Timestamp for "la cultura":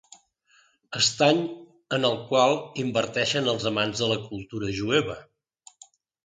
4.15-4.73